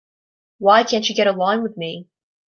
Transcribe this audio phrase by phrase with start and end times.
[0.57, 2.07] Why can't she get along with me?